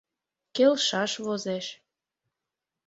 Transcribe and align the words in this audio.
—Келшаш 0.55 1.11
возеш. 1.25 1.65